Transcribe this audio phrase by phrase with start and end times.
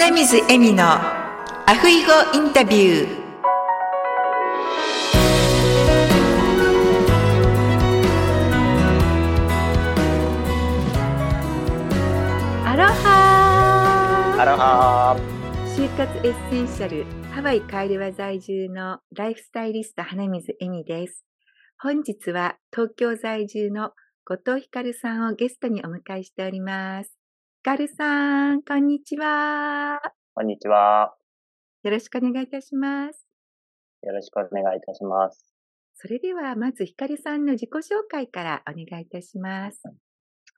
[0.00, 3.18] 花水恵美のアフイゴインタビュー。
[12.64, 15.16] アロハアロハ
[15.76, 21.24] 就活エッセンシャルハワイカイルワ在住のライフスタイリスト花水恵美です。
[21.76, 23.90] 本日は東京在住の
[24.24, 27.17] 後藤ひかるさんをゲストにお迎えしております
[27.58, 30.00] ひかるさんこんにちは
[30.32, 31.12] こんにちは。
[31.82, 33.26] よろしくお願いいたします
[34.04, 35.44] よろしくお願いいたします。
[35.96, 39.82] それではまずひかるさんの自己紹介からお願いいたします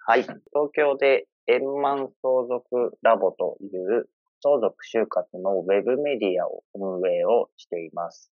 [0.04, 0.24] はい。
[0.24, 0.36] 東
[0.74, 4.06] 京で円満相続ラボという
[4.42, 8.30] 相続就活のウェブメディアを運営をしています。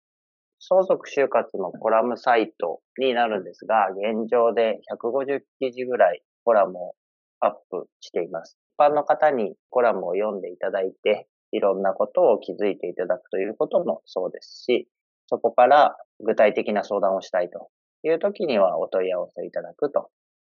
[0.58, 6.94] 相続就活のコラムサイトになるんですが、現状で150記事ぐらいコラムを
[7.40, 8.58] アップしています。
[8.78, 14.88] 一般の方にコラムを読んでいただいて、いろんなことを気づいていただくということもそうですし、
[15.26, 17.70] そこから具体的な相談をしたいと
[18.02, 20.10] いう時にはお問い合わせいただくと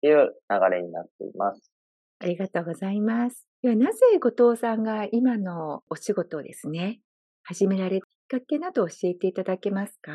[0.02, 1.72] いう流れになっています。
[2.20, 3.46] ありがとうございます。
[3.62, 7.00] ではなぜ後藤さんが今のお仕事をですね、
[7.44, 10.12] 始められたきっかけなど教えていただけますか？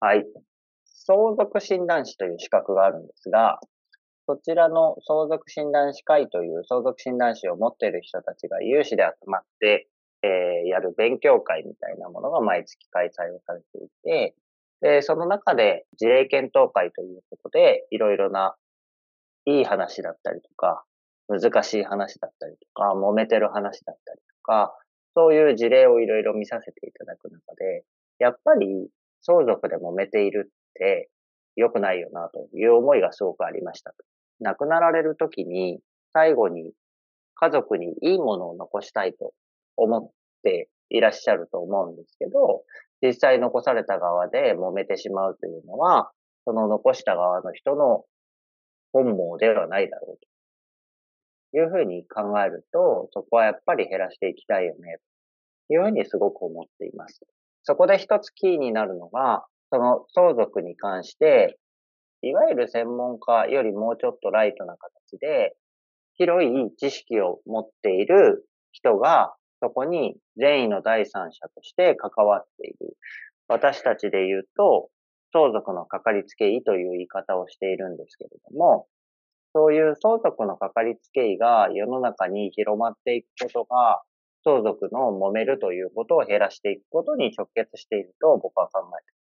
[0.00, 0.24] はい。
[0.84, 3.58] 相続診断士という資格があるんですが、
[4.28, 9.88] そちらの相続診断士会という相続診断士を持っている人たちが有志で集まって、
[10.22, 14.34] えーやる勉強会みたいなものが毎月開催をされていて、
[14.82, 18.54] で、その中で事例検討会ということで、いろいろな
[19.46, 20.84] いい話だったりとか、
[21.28, 24.76] 難しい話だったりとか、揉めてる話だったりとか、
[25.14, 27.84] そういう事例をいろいろ見させていただく中で、
[28.18, 28.90] やっぱり
[29.22, 31.08] 相続で揉めているって
[31.56, 33.94] 良くないよなという思いがすごくありました。
[34.40, 35.80] 亡くなられる時に
[36.12, 36.72] 最後に
[37.34, 39.32] 家族にいいものを残したいと
[39.76, 40.10] 思っ
[40.42, 42.64] ていらっしゃると思うんですけど、
[43.00, 46.10] 実際残された側で揉めてしまうというのは、
[46.44, 48.04] その残した側の人の
[48.92, 50.18] 本望ではないだろう
[51.52, 54.98] というふうに考えると、そこはやっぱり減らしていきたいよね、
[55.68, 57.20] というふうにすごく思っています。
[57.62, 61.58] そこで一つキーになるのが、その相続に関して、
[62.22, 65.56] いわゆる専門家よりもうちょっとライトな形で、
[66.14, 72.96] 広い知識を持っている人が、そこに善意の第三者として関わっている。
[73.48, 74.90] 私たちで言うと、
[75.32, 78.86] 相続のかかりつけ医という言い方をしているんですけれども、
[79.54, 84.02] そういう相続のかかりつけ医が世の中に広まっていくことが、
[84.44, 89.17] 相続の揉めるということを減らしていくことに直結していると僕は考えています。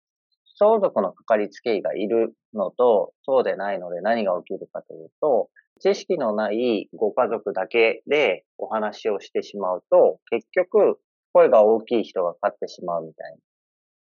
[0.55, 5.49] 相続のかかりつけ医がいるのと、そうでないので何が起きるかというと、
[5.81, 10.99] 知識のないご家族だけでお話をしてしまうと、結局、
[11.33, 13.39] 声が大きい人が勝ってしまうみたいな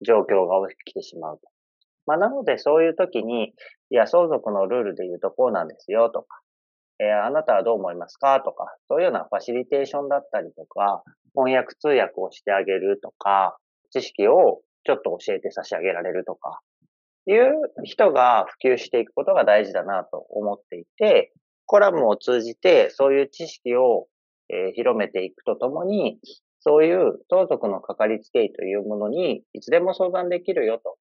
[0.07, 1.43] 状況が起きてしまうと。
[2.07, 3.55] まあ、なのでそういう時に、
[3.91, 6.41] いや、相続のルールで言うとこうなんですよとか、
[6.99, 8.41] えーあなたはどう思いますか？
[8.41, 11.03] とか、そういうようなファシリテーションだったりとか、
[11.35, 13.59] 翻訳通訳をしてあげるとか、
[13.91, 16.61] 知識をちょっと教えて差し上げられるとか、
[17.27, 17.53] いう
[17.85, 21.33] 人が普及していくことが大事だなと思っていて、
[21.67, 24.09] コラムを通じてそういう知識を、
[24.49, 26.19] えー広めていくとともに、
[26.61, 30.99] そういう相続のかかりつけ医というものにいつでも相談できるよと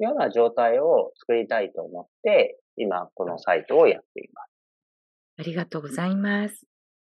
[0.00, 4.50] いうような状態を作りたいと思って、今このサイトをやっています。
[5.38, 6.66] ありがとうございます。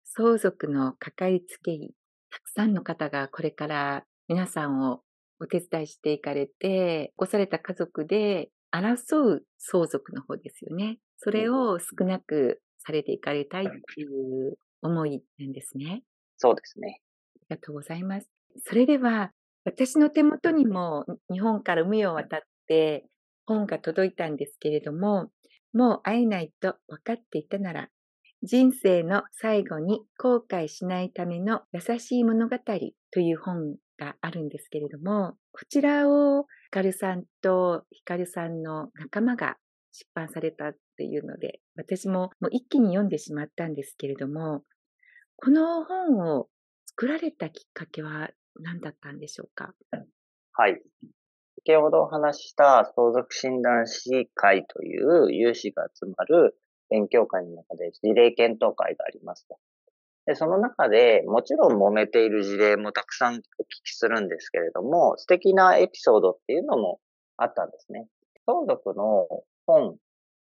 [0.04, 1.94] 相続のかかりつけ医、
[2.30, 5.00] たくさんの方がこれから皆さんを
[5.42, 10.98] お手伝いしていかれて、起こされた家族で争う相続の方ですよね。
[11.18, 16.04] それを少なくされていかれたいっていう思いなんですね。
[16.38, 17.00] そうですね。
[17.36, 18.30] ありがとうございます。
[18.64, 19.32] それでは、
[19.64, 23.04] 私の手元にも日本から海を渡って
[23.44, 25.30] 本が届いたんですけれども、
[25.72, 27.88] もう会えないと分かっていたなら、
[28.44, 32.56] 人生の最後に後悔しないための優しい物語
[33.12, 39.56] という本があるんですけれども、こちらをヒカルさんとヒカルさんの仲間が
[39.92, 44.62] 出版されたっていうので、私ももう一気に読んでしまったんですけれども、
[45.36, 46.48] この本を
[46.86, 48.30] 作られたきっかけは
[48.60, 49.74] 何だったんでしょうか？
[50.52, 50.80] はい。
[51.64, 56.56] 先ほどお話しした相続診断士会という有志が集まる
[56.90, 59.58] 勉強会の中で事例検討会がありますと。
[60.26, 63.40] で、その中でもちろん揉めている事例もたくさんお聞
[63.84, 67.00] きするんですけれども、素敵なエピソードっていうのも
[67.36, 68.06] あったんですね。
[68.46, 69.26] 相続の
[69.66, 69.96] 本、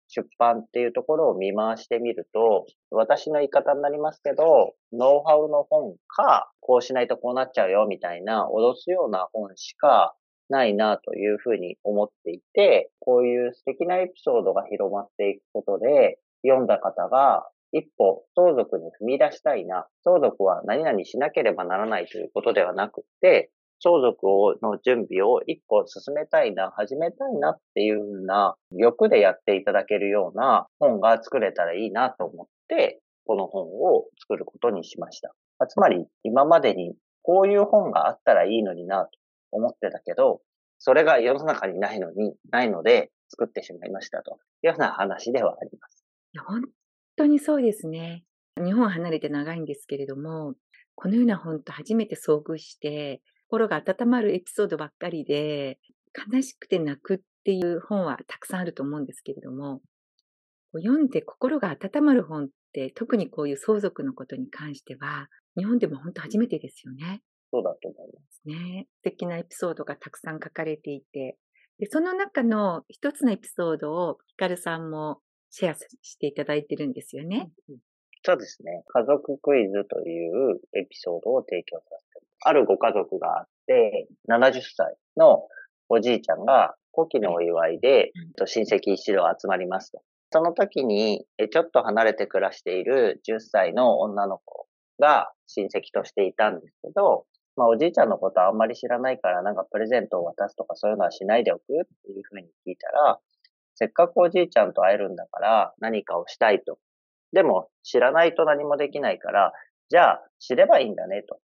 [0.08, 10.16] 出版っていうところを見回してみると、私の言い方になりますけど、ノウハウの本か、こうしないとこうなっちゃうよみたいな脅すような本しか
[10.50, 23.52] ないなというふうに思っていて、こういう素敵なエピソードが広まっていくことで、読んだ方が一歩相続に踏み出したいな、相続は何々しなければならないということではなくて、
[23.84, 24.26] 相続
[24.62, 35.34] の準備を一歩進めたいな、始めたいなっていうふうな欲でやっていただけるような本が作れたらいいなと思って、この本を作ることにしました。
[35.68, 39.10] つまり今までにこういう本があったらいいのになと
[39.52, 40.42] 思ってたけど、
[40.80, 46.06] それが世の中にないのに、ないので作ってしまいましたというような話ではあります。
[46.46, 46.64] 本
[47.22, 48.24] 当にそうですね。
[48.58, 50.56] 日本離れて長いんですけれども、
[50.96, 55.80] このような本と初めて遭遇して、心が温まるエピソードばっかりで、
[56.34, 59.82] 悲しくて泣くっていう本はたくさんあると思うんですけれども、
[60.74, 65.28] 読んで心が温まる本って、特にこういう相続のことに関しては、
[65.58, 67.22] 日本でも本当初めてですよね。
[67.52, 68.88] そうだと思いますね。
[68.98, 71.38] 素敵なエピソードがたくさん書かれていて、
[71.78, 75.20] でその中の一つのエピソードをヒカルさんも
[75.52, 77.52] シェアしていただいてるんですよね。
[78.24, 78.84] そうですね。
[78.88, 85.48] 家族クイズというエピソードを提供させてあるご家族があって、70歳の
[85.90, 90.02] おじいちゃんが古希のお祝いで、うん、親戚一同集まりますと。
[90.32, 94.68] その時に、ちょっと離れて暮らしている10歳の女の子
[95.00, 97.26] が親戚としていたんですけど、
[97.58, 101.64] まあおじいちゃんのことはあんまり知らないからなんかプレゼントを渡すとかそういうのはしないでおくっ
[102.06, 103.20] ていうふうに聞いたら、
[103.82, 106.78] せっかくおじいちゃんと会えるんだから何かをしたいと。
[107.34, 109.54] でも知らないと何もできないから、
[109.90, 111.40] じゃあ知ればいいんだねと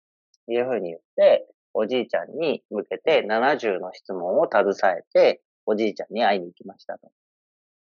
[0.50, 7.12] いうふうに言って、おじいちゃんに向けて70の質問を携えて、おじいちゃんに会いに行きましたと。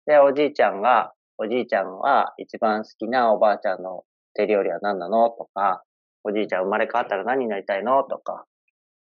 [0.08, 4.04] で、おじいちゃんが、おじいちゃんは一番好きなおばあちゃんの
[4.34, 5.30] 手料理は何なの？
[5.30, 5.84] とか、
[6.26, 8.04] おじいちゃん生まれ変わったら何になりたいの？
[8.04, 8.46] とか、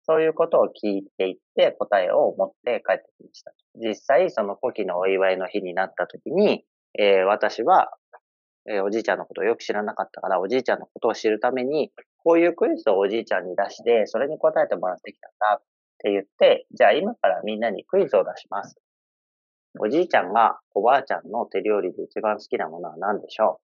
[0.05, 3.53] そういうことを聞いていって答えを持って帰ってきました。
[3.75, 6.65] 実際、その古希のお祝いの日になった時に、
[6.99, 7.91] えー、私は、
[8.69, 11.91] えー、おじいちゃんのことをよく知らなかったから、おじいちゃんのことを知るために、
[12.23, 15.63] こういうクイズをおじいちゃんに出して、それに答えてもらってきたんだっ
[15.99, 18.77] て言って、じゃあ今からみんなにクイズを出します。
[19.79, 23.59] おじいちゃんがおばあちゃんの手料理で一番好きなものは何でしょ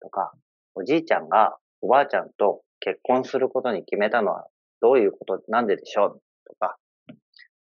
[0.00, 0.04] う？
[0.04, 0.32] とか、
[0.74, 4.46] おじいちゃんがおばあちゃんと結婚することに決めたのは
[4.82, 6.20] どういうこと、なんででしょう？
[6.44, 6.76] とか、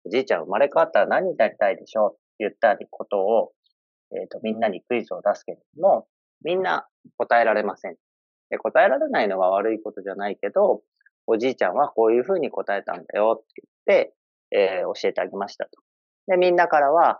[0.06, 2.12] おじいちゃん生まれ変わったら何になりたいでしょう？
[2.14, 3.54] って言ったことを、
[4.12, 6.08] えっ、ー、と、みんなにクイズを出すけれども、
[6.44, 6.86] みんな
[7.18, 7.96] 答えられません。
[8.52, 10.82] で答えられないのは悪いことじゃないけど、
[11.26, 14.14] おじいちゃんはこういうふうに答えたんだよって言って、
[14.52, 15.72] えー、教えてあげましたと。
[16.28, 17.20] で、みんなからは、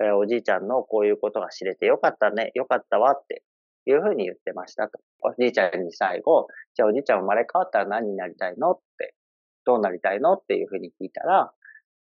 [0.00, 3.42] えー、おじいちゃんのこういうことが知れてよかったね、よかったわって
[3.84, 4.98] いうふうに言ってましたと。
[5.20, 8.72] おじいちゃんに最後、じゃあおじいちゃん生まれ変わったら何になりたいの？
[8.72, 9.14] って
[9.64, 11.52] どうなりたいのっていうふうに聞いたら、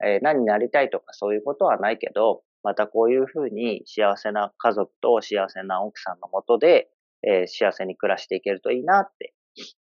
[0.03, 6.89] えー、何になりたいとかそういうことはないけど、またこういうふうに幸せな家族と幸せな奥さんのもとで、
[7.23, 9.33] えー、幸せに暮らしていけるといいなって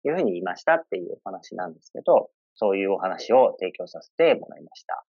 [0.04, 5.06] いうふうに言いましたっていうお話なんですけど、そういうお話を提供させてもらいました。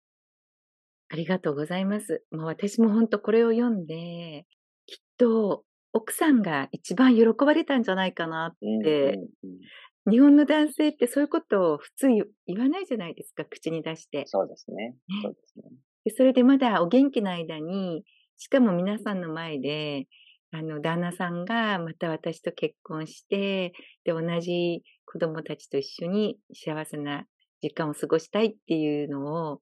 [1.09, 2.25] ありがとうございます。
[2.31, 4.47] もう私も本当これを読んで、
[4.87, 9.19] きっと奥さんが一番喜ばれたんじゃないかなって
[10.11, 14.25] 日本の男性ってそういうことを普通言わないじゃないですか、口に出して。
[14.27, 14.97] そうですね。
[15.23, 15.65] そうですね。
[16.05, 18.05] でそれでまだお元気な間に、
[18.37, 20.09] しかも皆さんの前で、
[20.51, 23.73] あの、旦那さんがまた私と結婚して、
[24.05, 27.25] で、同じ子供たちと一緒に幸せな
[27.63, 29.61] 時間を過ごしたいっていうのを、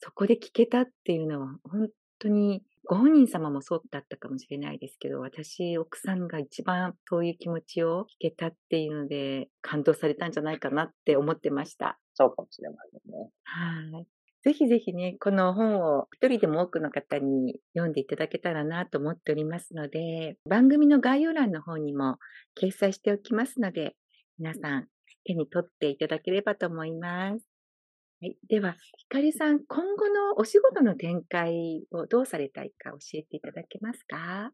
[0.00, 1.88] そこで聞けたっていうのは、本
[2.18, 11.98] 当にご本人様もそうだったかもしれないですけど、私、奥さんが一番そういう気持ちを聞けたっていうので、感動されたんじゃないかなって思ってました。
[12.14, 13.30] そうかもしれませんね。
[13.44, 14.06] はい。
[14.42, 22.16] ぜひぜひね、この本を一人でも多くの方に読んでいただけたらなと思っておりますので、番組の概要欄の方にも
[22.58, 23.96] 掲載しておきますので、
[24.38, 24.86] 皆さん
[25.24, 27.47] 手に取っていただければと思います。
[28.20, 28.36] はい。
[28.48, 34.52] では、ひかりさん、今後のお仕事の展開をどうされたいか教えていただけますか？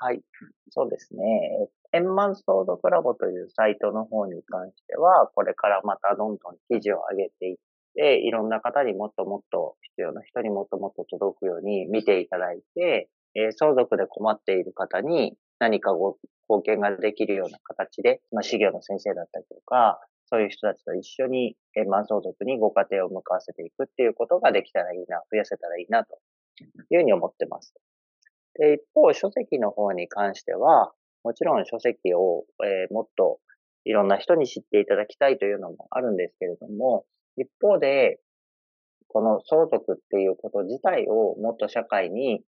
[0.00, 0.22] はい。
[0.70, 1.68] そうですね。
[1.92, 7.56] 円満相続ラボというサイトの方に関しては、これからまたどんどん記事を上げていっ
[7.94, 16.16] て、いろんな方にもっともっと必要な人にもっともっと届くように見ていただいて、えー、相続で困っている方に何かご
[16.48, 20.00] 貢献ができるような形で、まあ、資料の先生だったりとか、
[20.32, 26.18] そういう人たちと一緒に円満相続にご家庭を向かわせていくっていうことができたらいいな、増やせたらいいなと
[26.90, 27.74] いうふうに思ってます。
[28.58, 33.40] で、一方、書籍の方に関しては、もちろん書籍を、えー、もっと
[33.84, 37.04] いろんな人に知っていただきたいというのもあるんですけれども、
[37.36, 38.18] 一方で、
[39.08, 42.42] この相続っていうこと自体をもっと社会に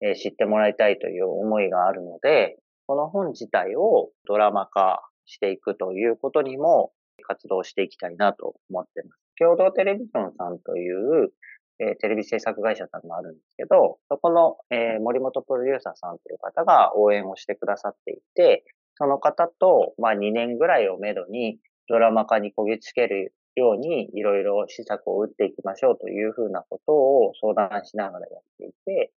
[0.00, 6.92] え知ってもらいたいという思いがあるので、この本自体をドラマ化していくということにも
[7.22, 9.20] 活動していきたいなと思ってます。
[9.38, 11.30] 共同テレビジョンさんという、
[11.78, 21.58] えー、テレビ制作会社さんがあるんですけど、そこの、えー、森本プロデューサーさんという方が応援をしてくださっていて、その方と、まあ2年ぐらいをめどに
[21.88, 29.12] ドラマ化にこぎつけるようにいろいろ施策を打っていきましょうというふうなことを相談しながらやっていて、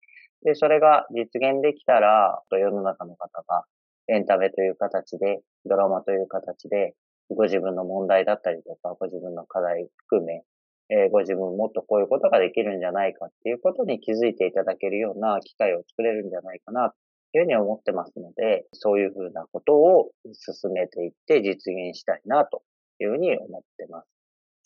[0.43, 3.65] で、それが実現できたら、世の中の方が
[4.07, 6.95] エンタメという形で、ドラマという形で、
[7.29, 10.43] ご自分の問題だったりとか、ご自分の課題含め、
[10.89, 16.95] えー、ご自分もっとこういうことができるんじゃないかっていうことに気づいていただけるような機会を作れるんじゃないかなと
[17.37, 22.63] いうふうに思ってますので、そういうふうなことを進めていって実現したいなと
[22.99, 24.07] いうふうに思ってます。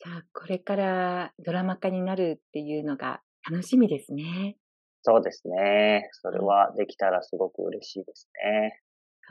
[0.04, 4.58] じゃあ、これからドラマ化になるっていうのが楽しみですね。
[5.04, 6.10] そうですね。
[6.12, 8.80] それはできたらすごく嬉しいですね。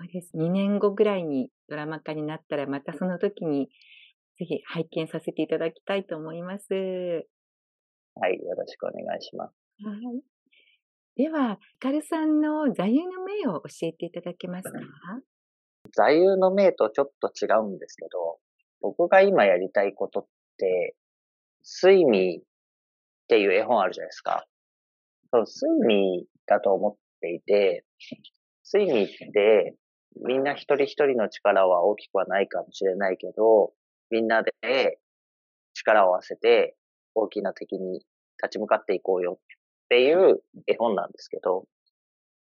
[0.00, 0.30] そうです。
[0.34, 3.68] 2年後ぐらいにドラマ化になったら、またその時に
[4.38, 6.64] ぜひ拝見させていただきたいと思います。
[8.14, 9.52] はい、よろしくお願いします。
[9.84, 10.22] はい。
[11.16, 14.72] では、ヒカルさんの座右の銘を教えていただけますか、
[15.92, 18.38] 座右の銘とちょっと違うんですけど、
[18.80, 20.26] 僕が今やりたいことっ
[20.56, 20.96] て、
[21.82, 22.42] 睡眠っ
[23.28, 24.46] ていう絵本あるじゃないですか。
[25.30, 27.84] そう、睡眠だと思っていて、
[28.72, 29.76] 睡眠って
[30.24, 33.72] みんな一人一人の力は大きくはないかもしれないけど、
[34.10, 34.98] みんなで
[35.74, 36.74] 力を合わせて
[37.14, 38.00] 大きな敵に
[38.42, 39.38] 立ち向かっていこうよ。
[39.40, 41.64] っていう絵本なんですけど、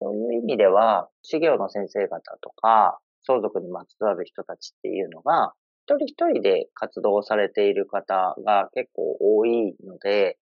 [0.01, 5.53] そういう意味では、修行の先生方とか、相続にまつわる人たちっていうのが、
[5.87, 10.39] 一人一人で活動されている方が結構多いので、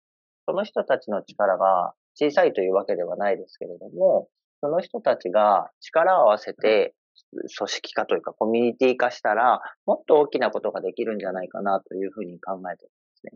[0.47, 4.29] その人たちの力が小さいというわけではないですけれども、
[4.61, 6.95] その人たちが力を合わせて
[7.33, 13.33] 組織化というかコミュニティ化したら、もっと大きなことができるんじゃないかなというふうに考えてるんですね。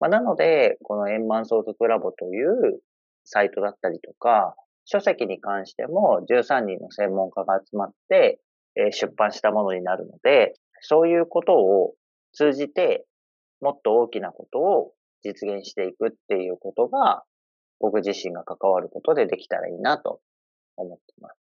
[0.00, 2.80] まあ、なので、この円満相続ラボという
[3.24, 4.54] サイトだったりとか、
[4.84, 8.40] 書籍に関しても13人の専門家が集まって、
[8.76, 11.94] え出版したものになるので、そういうことを
[12.32, 13.04] 通じて、
[13.60, 14.92] もっと大きなことを
[15.24, 17.24] 実現していくっていうことが、
[17.80, 20.20] 僕自身が関わることでできたらいいなと
[20.76, 21.45] 思ってます。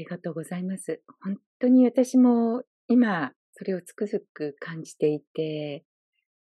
[0.00, 1.02] ありがとうございます。
[1.22, 5.84] 本当に私も今、それをつくづく感じていて、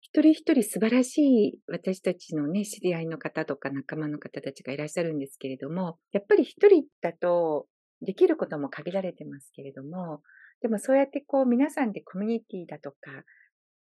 [0.02, 7.68] 一人一人素晴らしい私たちのね、知り合いの方とか仲間の方たちがいらっしゃるんですけれども、やっぱり一人だと
[8.02, 10.22] できることも限られてますけれども、
[10.62, 12.98] でもそうやってこう皆さんでコミュニティだとか、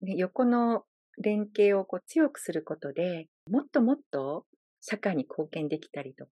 [0.03, 0.83] ね、横の
[1.17, 4.45] 連携をこう強くすることで、もっともっと
[4.81, 6.31] 社会に貢献できたりとか、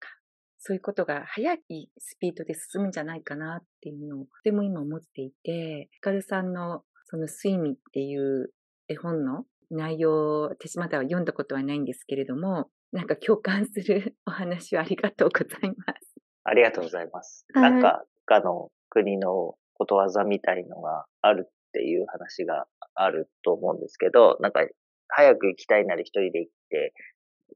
[0.64, 8.52] そういうことが早いスピードで進むんじゃないかなっていうのをとても今思っていて、ヒカルさんのその睡眠っていう
[8.88, 16.14] 絵本の内容、私まだは読んだことはないんですけれども、 なんか共感するお話をありがとうございます。
[16.44, 17.44] ありがとうございます。
[17.54, 24.64] はい、なんか、他の国のことわざみたいのがあるっていう話があると思うんですけど、なんか、
[25.08, 26.94] 早く行きたいなら一人で行って、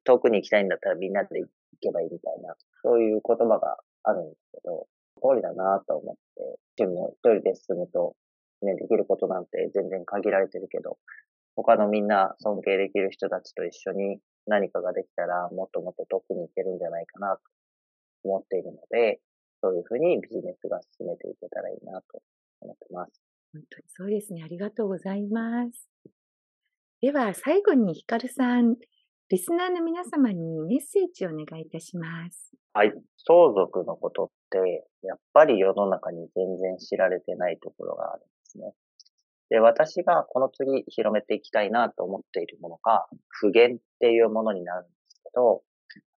[0.02, 1.48] 遠くに行きたいんだったらみんなで行
[1.80, 4.86] けばいいみたいな、そういう言葉があるんですけど、
[5.22, 8.14] 通りだなと思って、自分も一人で進むと、
[8.62, 10.98] ね、できることなんて全然限られてるけど、
[11.56, 17.40] 他のみんな尊敬できる人たちと一緒に何かができたら、もっともっと遠くに行けるんじゃないかなと
[18.24, 19.20] 思っているので、
[19.62, 22.22] そういうふうにビジネスが進めていけたらいいなと
[22.60, 23.22] 思ってます。
[23.52, 24.42] 本当にそうですね。
[24.44, 25.88] ありがとうございます。
[27.00, 28.76] では、最後にヒカルさん、
[29.28, 32.52] リスナーの皆様にメッセージをお願いいたします。
[32.72, 32.92] はい。
[33.16, 38.72] 相続のことって、やっぱり世の中に全然知られてないところがあるんですね。
[39.50, 45.62] で、私がこの次広めていきたいなと思っているものが、不言っていうものになるんですけど、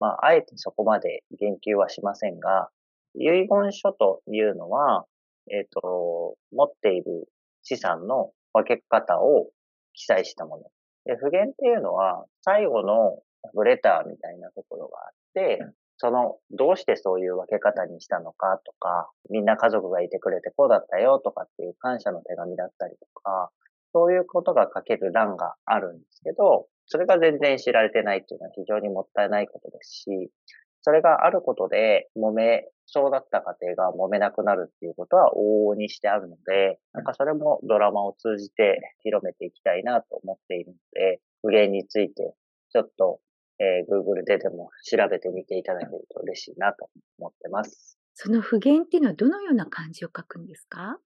[0.01, 2.67] まあ、あえてそこまで言及はしませんが、
[3.15, 5.05] 遺言書というのは、
[5.49, 7.29] えっ、ー、と、持っている
[7.63, 9.47] 資産の分け方を
[9.93, 10.63] 記載したもの。
[11.07, 13.19] で、不言っていうのは、最後の
[13.53, 15.59] ブレターみたいなところがあって、
[15.97, 23.49] その、どうしてそういう分け方にしたのかとか、みんな家族がいてくれてこうだったよとかっていう感謝の手紙だったりとか、
[23.93, 30.29] そういうことが書ける欄があるんですけど、それが全然知られてないっていうのは非常にもったいないことですし、
[30.81, 42.33] それがあることで、揉めそうだった家庭が揉めなくなるっていうことは往々にしてあるので、なんかそれもドラマを通じて広めていきたいなと思っているので、不言について
[42.71, 43.19] ちょっと、
[43.59, 46.89] えー、Google ででも調べてみていただけると嬉しいなと
[47.19, 47.99] 思ってます。
[48.13, 50.97] その不言っていうのはどのような漢字を書くんですか？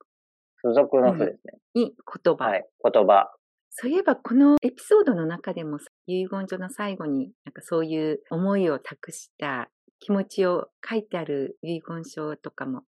[0.64, 1.60] 付属の符ですね。
[1.74, 2.46] に言葉。
[2.46, 3.34] はい、言葉。
[3.72, 9.70] そういえばこのエピソードの中でも遺言書の最後になんかそういう思いを託した
[10.02, 12.82] 気持ちを書いてある遺言書とかも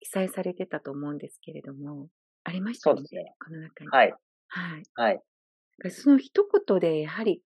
[0.00, 2.08] 記載されてたと思うんですけれども、
[2.44, 3.02] ありましたね。
[3.02, 3.34] ね。
[3.44, 3.90] この中に。
[3.90, 4.14] はい。
[4.48, 4.82] はい。
[4.94, 5.20] はい。
[5.90, 7.42] その一言でやはり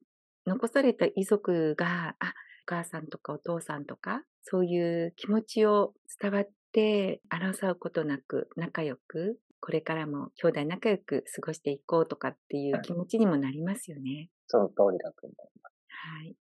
[0.47, 14.29] 残された遺族が、あ、お母さんとかお父さんとか、そういう気持ちを伝わって争うことなく仲良くこれからも兄弟仲良く過ごしていこうとかっていう気持ちにもなりますよね。
[14.47, 15.75] その通りだと思います。
[15.89, 16.37] はい。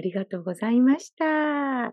[0.00, 1.24] ありがとうございました。
[1.26, 1.92] あ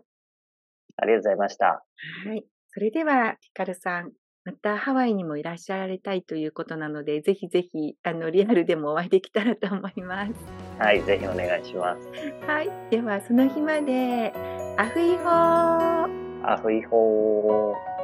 [0.98, 1.66] がとうございました。
[1.66, 2.42] はい。
[2.68, 4.12] それでは、ヒカルさん、
[4.46, 10.32] またハワイにもいらっしゃられたいということなので、ぜひぜひ、あの、リアルでもお会いできたらと思います。
[10.78, 12.08] はい、ぜひお願いします。
[12.46, 12.70] はい。
[12.90, 14.32] では、その日まで、
[14.78, 17.97] アフイホーアフイホー